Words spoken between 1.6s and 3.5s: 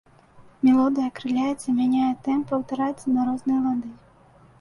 мяняе тэмп, паўтараецца на